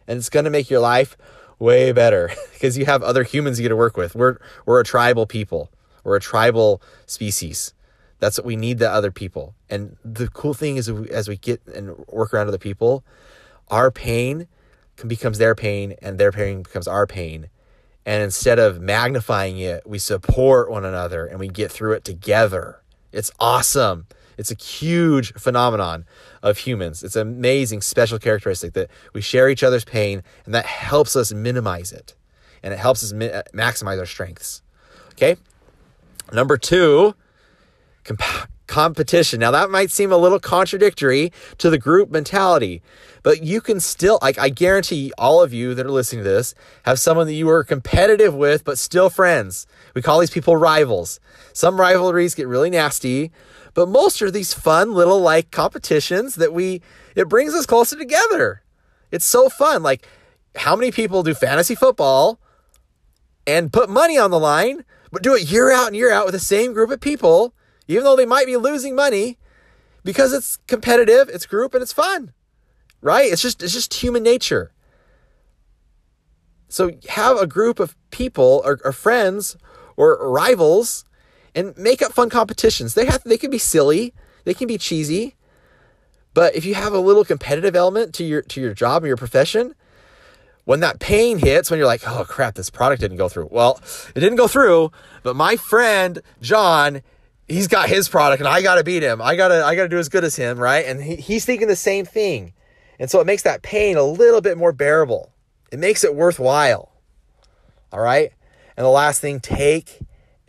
And 0.08 0.18
it's 0.18 0.30
gonna 0.30 0.50
make 0.50 0.70
your 0.70 0.80
life 0.80 1.18
way 1.60 1.92
better 1.92 2.32
because 2.54 2.78
you 2.78 2.86
have 2.86 3.04
other 3.04 3.24
humans 3.24 3.60
you 3.60 3.64
get 3.64 3.70
to 3.70 3.76
work 3.76 3.98
with. 3.98 4.16
We're 4.16 4.38
we're 4.66 4.80
a 4.80 4.86
tribal 4.86 5.26
people. 5.26 5.72
We're 6.04 6.16
a 6.16 6.22
tribal 6.22 6.82
species. 7.06 7.74
That's 8.20 8.38
what 8.38 8.46
we 8.46 8.56
need 8.56 8.80
the 8.80 8.90
other 8.90 9.12
people. 9.12 9.54
And 9.70 9.98
the 10.04 10.28
cool 10.28 10.54
thing 10.54 10.78
is 10.78 10.90
as 10.90 11.28
we 11.28 11.38
get 11.38 11.62
and 11.68 11.96
work 12.08 12.34
around 12.34 12.48
other 12.48 12.58
people, 12.58 13.04
our 13.68 13.92
pain 13.92 14.48
becomes 15.06 15.38
their 15.38 15.54
pain 15.54 15.96
and 16.02 16.18
their 16.18 16.32
pain 16.32 16.64
becomes 16.64 16.88
our 16.88 17.06
pain 17.06 17.50
and 18.08 18.24
instead 18.24 18.58
of 18.58 18.80
magnifying 18.80 19.58
it, 19.58 19.86
we 19.86 20.00
support 20.00 20.72
one 20.72 20.86
another 20.86 21.26
and 21.26 21.42
we 21.42 21.50
get 21.50 21.70
through 21.70 21.92
it 21.92 22.06
together. 22.06 22.82
It's 23.12 23.32
awesome. 23.38 24.08
It's 24.38 24.50
a 24.50 24.56
huge 24.56 25.34
phenomenon 25.34 26.06
of 26.42 26.60
humans. 26.60 27.04
It's 27.04 27.18
an 27.18 27.28
amazing 27.28 27.82
special 27.82 28.18
characteristic 28.18 28.72
that 28.74 28.90
we 29.14 29.20
share 29.20 29.50
each 29.50 29.62
other's 29.62 29.84
pain 29.84 30.24
and 30.46 30.56
that 30.56 30.66
helps 30.66 31.18
us 31.18 31.34
minimize 31.34 31.92
it 31.92 32.16
and 32.64 32.74
it 32.74 32.80
helps 32.80 33.04
us 33.04 33.12
mi- 33.12 33.30
uh, 33.30 33.44
maximize 33.54 34.00
our 34.00 34.06
strengths. 34.06 34.62
Okay? 35.12 35.36
Number 36.32 36.56
2, 36.56 37.14
comp- 38.06 38.50
competition. 38.68 39.40
Now 39.40 39.52
that 39.52 39.70
might 39.70 39.92
seem 39.92 40.12
a 40.12 40.18
little 40.18 40.40
contradictory 40.40 41.32
to 41.58 41.70
the 41.70 41.78
group 41.78 42.12
mentality, 42.12 42.82
but 43.24 43.44
you 43.44 43.62
can 43.62 43.80
still 43.80 44.20
like 44.22 44.38
I 44.38 44.50
guarantee 44.50 45.12
all 45.18 45.42
of 45.42 45.54
you 45.54 45.74
that 45.74 45.86
are 45.86 45.92
listening 45.92 46.24
to 46.24 46.30
this 46.30 46.54
have 46.84 47.00
someone 47.00 47.28
that 47.28 47.34
you 47.34 47.50
are 47.50 47.64
competitive 47.64 48.36
with 48.36 48.64
but 48.64 48.78
still 48.78 49.10
friends. 49.10 49.68
We 49.96 50.02
call 50.02 50.20
these 50.20 50.30
people 50.30 50.56
rivals. 50.56 51.20
Some 51.54 51.80
rivalries 51.80 52.36
get 52.36 52.48
really 52.48 52.70
nasty, 52.70 53.32
but 53.74 53.90
most 53.90 54.22
are 54.22 54.32
these 54.32 54.54
fun 54.54 54.94
little 54.94 55.20
like 55.20 55.52
competitions 55.52 56.36
that 56.36 56.54
we 56.54 56.82
it 57.16 57.30
brings 57.30 57.54
us 57.54 57.66
closer 57.66 57.98
together. 57.98 58.64
It's 59.12 59.26
so 59.26 59.50
fun. 59.50 59.82
Like 59.82 60.08
how 60.56 60.76
many 60.76 60.92
people 60.92 61.24
do 61.24 61.34
fantasy 61.34 61.76
football 61.76 62.40
and 63.46 63.72
put 63.72 63.90
money 63.90 64.18
on 64.18 64.32
the 64.32 64.40
line, 64.40 64.84
but 65.12 65.24
do 65.24 65.34
it 65.36 65.44
year 65.44 65.72
out 65.72 65.88
and 65.88 65.96
year 65.96 66.12
out 66.12 66.26
with 66.26 66.34
the 66.34 66.40
same 66.40 66.74
group 66.74 66.92
of 66.92 67.00
people? 67.00 67.54
Even 67.88 68.04
though 68.04 68.16
they 68.16 68.26
might 68.26 68.46
be 68.46 68.58
losing 68.58 68.96
money 68.96 69.38
because 70.04 70.34
it's 70.34 70.58
competitive, 70.68 71.30
it's 71.30 71.46
group, 71.46 71.74
and 71.74 71.82
it's 71.82 71.94
fun. 71.94 72.34
Right? 73.02 73.32
It's 73.32 73.42
just 73.42 73.62
it's 73.62 73.74
just 73.74 73.94
human 73.94 74.24
nature. 74.24 74.72
So 76.70 76.92
have 77.10 77.38
a 77.38 77.48
group 77.48 77.80
of 77.80 77.96
people 78.12 78.62
or, 78.66 78.80
or 78.84 78.92
friends 78.92 79.56
or 79.96 80.30
rivals 80.30 81.06
and 81.56 81.78
make 81.78 82.02
up 82.02 82.14
fun 82.14 82.30
competitions. 82.30 82.94
They 82.94 83.06
have 83.06 83.24
they 83.24 83.38
can 83.38 83.52
be 83.52 83.58
silly, 83.58 84.14
they 84.44 84.54
can 84.54 84.68
be 84.68 84.78
cheesy, 84.78 85.36
but 86.34 86.56
if 86.56 86.66
you 86.66 86.76
have 86.76 86.94
a 86.94 87.00
little 87.00 87.26
competitive 87.26 87.76
element 87.76 88.14
to 88.16 88.24
your 88.24 88.44
to 88.44 88.62
your 88.62 88.74
job 88.74 89.04
and 89.04 89.08
your 89.08 89.18
profession, 89.18 89.74
when 90.66 90.82
that 90.82 91.00
pain 91.00 91.40
hits, 91.40 91.72
when 91.72 91.80
you're 91.80 91.88
like, 91.88 92.08
oh 92.08 92.26
crap, 92.28 92.56
this 92.56 92.70
product 92.70 93.02
didn't 93.02 93.18
go 93.18 93.28
through. 93.28 93.50
Well, 93.52 93.82
it 94.16 94.20
didn't 94.20 94.38
go 94.38 94.48
through, 94.48 94.92
but 95.24 95.36
my 95.36 95.56
friend 95.56 96.22
John 96.42 97.02
he's 97.48 97.68
got 97.68 97.90
his 97.90 98.10
product 98.10 98.42
and 98.42 98.48
I 98.48 98.62
got 98.62 98.76
to 98.76 98.84
beat 98.84 99.04
him. 99.04 99.22
I 99.22 99.36
got 99.36 99.50
to 99.50 99.64
I 99.64 99.76
got 99.76 99.84
to 99.84 99.90
do 99.90 99.98
as 99.98 100.10
good 100.10 100.24
as 100.24 100.36
him, 100.36 100.60
right? 100.60 100.86
And 100.86 101.02
he, 101.02 101.16
he's 101.16 101.46
thinking 101.46 101.68
the 101.68 101.76
same 101.76 102.06
thing. 102.06 102.54
And 103.00 103.10
so 103.10 103.20
it 103.20 103.28
makes 103.28 103.44
that 103.44 103.62
pain 103.62 103.96
a 103.98 104.04
little 104.04 104.42
bit 104.42 104.58
more 104.58 104.72
bearable. 104.72 105.32
It 105.72 105.80
makes 105.80 106.04
it 106.04 106.16
worthwhile. 106.16 106.92
All 107.92 108.00
right? 108.00 108.32
And 108.76 108.86
the 108.86 108.90
last 108.90 109.22
thing, 109.22 109.40
take 109.40 110.00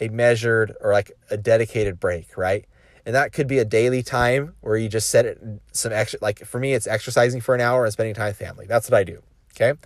a 0.00 0.08
measured 0.08 0.74
or 0.80 0.92
like 0.92 1.12
a 1.30 1.36
dedicated 1.36 1.98
break, 1.98 2.36
right? 2.36 2.64
And 3.04 3.14
that 3.14 3.32
could 3.32 3.46
be 3.46 3.58
a 3.58 3.64
daily 3.64 4.02
time 4.02 4.54
where 4.60 4.76
you 4.76 4.88
just 4.88 5.08
set 5.08 5.24
it 5.24 5.40
some 5.72 5.92
extra 5.92 6.18
like 6.20 6.44
for 6.44 6.58
me 6.58 6.74
it's 6.74 6.86
exercising 6.86 7.40
for 7.40 7.54
an 7.54 7.60
hour 7.60 7.84
and 7.84 7.92
spending 7.92 8.14
time 8.14 8.28
with 8.28 8.36
family. 8.36 8.66
That's 8.66 8.90
what 8.90 8.98
I 8.98 9.04
do. 9.04 9.22
Okay? 9.56 9.78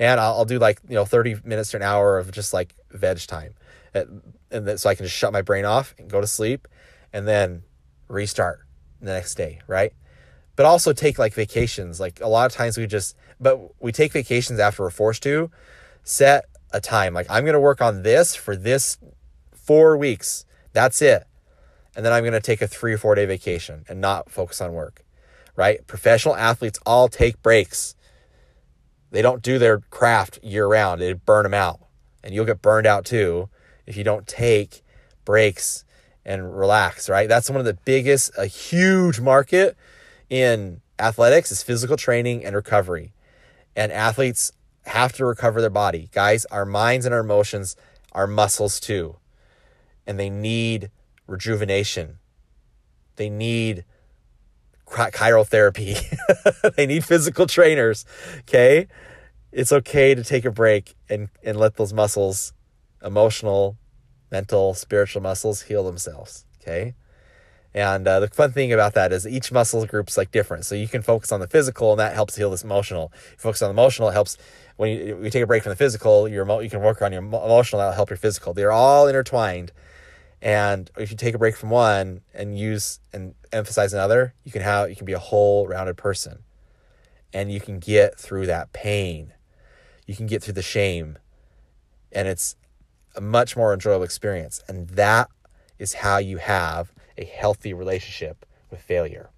And 0.00 0.18
I'll, 0.18 0.38
I'll 0.38 0.44
do 0.44 0.58
like, 0.58 0.80
you 0.88 0.96
know, 0.96 1.04
30 1.04 1.36
minutes 1.44 1.70
to 1.70 1.76
an 1.76 1.84
hour 1.84 2.18
of 2.18 2.32
just 2.32 2.52
like 2.52 2.74
veg 2.90 3.18
time 3.28 3.54
and 3.94 4.22
then 4.50 4.78
so 4.78 4.90
I 4.90 4.94
can 4.94 5.06
just 5.06 5.16
shut 5.16 5.32
my 5.32 5.42
brain 5.42 5.64
off 5.64 5.94
and 5.98 6.10
go 6.10 6.20
to 6.20 6.26
sleep 6.26 6.68
and 7.12 7.26
then 7.26 7.62
restart 8.08 8.60
the 9.00 9.12
next 9.12 9.34
day, 9.34 9.60
right? 9.66 9.92
But 10.56 10.66
also 10.66 10.92
take 10.92 11.18
like 11.18 11.34
vacations. 11.34 12.00
Like 12.00 12.20
a 12.20 12.28
lot 12.28 12.46
of 12.46 12.52
times 12.52 12.76
we 12.76 12.86
just, 12.86 13.16
but 13.40 13.58
we 13.82 13.92
take 13.92 14.12
vacations 14.12 14.60
after 14.60 14.82
we're 14.82 14.90
forced 14.90 15.22
to. 15.24 15.50
Set 16.02 16.46
a 16.72 16.80
time. 16.80 17.14
Like 17.14 17.26
I'm 17.30 17.44
going 17.44 17.54
to 17.54 17.60
work 17.60 17.80
on 17.80 18.02
this 18.02 18.34
for 18.34 18.56
this 18.56 18.98
four 19.52 19.96
weeks. 19.96 20.44
That's 20.72 21.00
it. 21.02 21.24
And 21.96 22.04
then 22.04 22.12
I'm 22.12 22.22
going 22.22 22.32
to 22.32 22.40
take 22.40 22.62
a 22.62 22.68
three 22.68 22.92
or 22.92 22.98
four 22.98 23.14
day 23.14 23.26
vacation 23.26 23.84
and 23.88 24.00
not 24.00 24.30
focus 24.30 24.60
on 24.60 24.72
work, 24.72 25.04
right? 25.56 25.84
Professional 25.86 26.36
athletes 26.36 26.78
all 26.86 27.08
take 27.08 27.42
breaks. 27.42 27.94
They 29.10 29.22
don't 29.22 29.42
do 29.42 29.58
their 29.58 29.78
craft 29.78 30.38
year 30.42 30.66
round, 30.66 31.00
they 31.00 31.12
burn 31.12 31.44
them 31.44 31.54
out. 31.54 31.80
And 32.22 32.34
you'll 32.34 32.44
get 32.44 32.62
burned 32.62 32.86
out 32.86 33.04
too 33.04 33.48
if 33.86 33.96
you 33.96 34.04
don't 34.04 34.26
take 34.26 34.82
breaks 35.24 35.84
and 36.24 36.56
relax, 36.56 37.08
right? 37.08 37.28
That's 37.28 37.50
one 37.50 37.58
of 37.60 37.64
the 37.64 37.78
biggest, 37.84 38.30
a 38.36 38.46
huge 38.46 39.20
market 39.20 39.76
in 40.28 40.80
athletics 40.98 41.50
is 41.50 41.62
physical 41.62 41.96
training 41.96 42.44
and 42.44 42.54
recovery. 42.54 43.12
And 43.74 43.90
athletes 43.90 44.52
have 44.84 45.12
to 45.14 45.24
recover 45.24 45.60
their 45.60 45.70
body. 45.70 46.08
Guys, 46.12 46.44
our 46.46 46.66
minds 46.66 47.06
and 47.06 47.14
our 47.14 47.20
emotions 47.20 47.76
are 48.12 48.26
muscles 48.26 48.80
too. 48.80 49.16
And 50.06 50.18
they 50.18 50.30
need 50.30 50.90
rejuvenation. 51.26 52.18
They 53.16 53.30
need 53.30 53.84
chirotherapy. 54.90 55.96
they 56.76 56.86
need 56.86 57.04
physical 57.04 57.46
trainers. 57.46 58.04
Okay. 58.40 58.88
it's 59.52 59.72
okay 59.72 60.14
to 60.14 60.22
take 60.22 60.44
a 60.44 60.50
break 60.50 60.94
and, 61.08 61.28
and 61.42 61.58
let 61.58 61.76
those 61.76 61.92
muscles, 61.92 62.52
emotional, 63.02 63.76
mental, 64.30 64.74
spiritual 64.74 65.22
muscles, 65.22 65.62
heal 65.62 65.84
themselves. 65.84 66.44
Okay. 66.60 66.94
And 67.72 68.06
uh, 68.06 68.20
the 68.20 68.28
fun 68.28 68.52
thing 68.52 68.72
about 68.72 68.94
that 68.94 69.12
is 69.12 69.26
each 69.26 69.52
muscle 69.52 69.86
group's 69.86 70.16
like 70.16 70.32
different. 70.32 70.64
So 70.64 70.74
you 70.74 70.88
can 70.88 71.02
focus 71.02 71.30
on 71.30 71.40
the 71.40 71.46
physical, 71.46 71.92
and 71.92 72.00
that 72.00 72.14
helps 72.14 72.36
heal 72.36 72.50
this 72.50 72.64
emotional. 72.64 73.12
You 73.30 73.38
focus 73.38 73.62
on 73.62 73.68
the 73.68 73.80
emotional, 73.80 74.08
it 74.08 74.12
helps 74.12 74.36
when 74.76 74.90
you, 74.90 75.22
you 75.22 75.30
take 75.30 75.44
a 75.44 75.46
break 75.46 75.62
from 75.62 75.70
the 75.70 75.76
physical. 75.76 76.28
Your 76.28 76.62
you 76.62 76.70
can 76.70 76.80
work 76.80 77.00
on 77.00 77.12
your 77.12 77.22
emotional, 77.22 77.80
that'll 77.80 77.94
help 77.94 78.10
your 78.10 78.16
physical. 78.16 78.54
They're 78.54 78.72
all 78.72 79.06
intertwined. 79.06 79.72
And 80.42 80.90
if 80.96 81.10
you 81.10 81.16
take 81.16 81.34
a 81.34 81.38
break 81.38 81.56
from 81.56 81.70
one 81.70 82.22
and 82.32 82.58
use 82.58 83.00
and 83.12 83.34
emphasize 83.52 83.92
another, 83.92 84.34
you 84.44 84.52
can 84.52 84.62
have 84.62 84.88
you 84.88 84.96
can 84.96 85.04
be 85.04 85.12
a 85.12 85.18
whole 85.18 85.66
rounded 85.66 85.96
person, 85.96 86.44
and 87.32 87.52
you 87.52 87.60
can 87.60 87.78
get 87.78 88.18
through 88.18 88.46
that 88.46 88.72
pain. 88.72 89.34
You 90.06 90.16
can 90.16 90.26
get 90.26 90.42
through 90.42 90.54
the 90.54 90.62
shame, 90.62 91.18
and 92.10 92.26
it's 92.26 92.56
a 93.14 93.20
much 93.20 93.56
more 93.56 93.74
enjoyable 93.74 94.04
experience. 94.04 94.62
And 94.66 94.88
that 94.90 95.28
is 95.78 95.94
how 95.94 96.18
you 96.18 96.38
have 96.38 96.92
a 97.18 97.24
healthy 97.24 97.74
relationship 97.74 98.46
with 98.70 98.80
failure. 98.80 99.30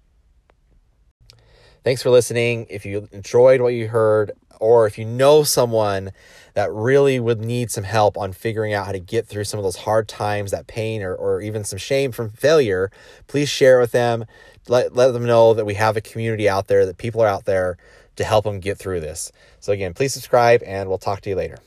Thanks 1.83 2.01
for 2.01 2.11
listening. 2.11 2.65
If 2.69 2.85
you 2.85 3.09
enjoyed 3.11 3.59
what 3.59 3.73
you 3.73 3.89
heard, 3.89 4.31
or 4.63 4.87
if 4.87 4.97
you 4.97 5.03
know 5.03 5.43
someone 5.43 6.11
that 6.53 6.71
really 6.71 7.19
would 7.19 7.41
need 7.41 7.69
some 7.69 7.83
help 7.83 8.17
on 8.17 8.31
figuring 8.31 8.73
out 8.73 8.85
how 8.85 8.93
to 8.93 8.99
get 8.99 9.27
through 9.27 9.43
some 9.43 9.59
of 9.59 9.63
those 9.65 9.75
hard 9.75 10.07
times, 10.07 10.51
that 10.51 10.67
pain, 10.67 11.01
or, 11.01 11.13
or 11.13 11.41
even 11.41 11.65
some 11.65 11.77
shame 11.77 12.13
from 12.13 12.29
failure, 12.29 12.89
please 13.27 13.49
share 13.49 13.77
with 13.79 13.91
them. 13.91 14.23
Let, 14.69 14.95
let 14.95 15.11
them 15.11 15.25
know 15.25 15.53
that 15.53 15.65
we 15.65 15.73
have 15.73 15.97
a 15.97 16.01
community 16.01 16.47
out 16.47 16.67
there, 16.67 16.85
that 16.85 16.97
people 16.97 17.21
are 17.21 17.27
out 17.27 17.43
there 17.43 17.77
to 18.15 18.23
help 18.23 18.45
them 18.45 18.61
get 18.61 18.77
through 18.77 19.01
this. 19.01 19.33
So, 19.59 19.73
again, 19.73 19.93
please 19.93 20.13
subscribe, 20.13 20.63
and 20.65 20.87
we'll 20.87 20.97
talk 20.97 21.19
to 21.21 21.29
you 21.29 21.35
later. 21.35 21.57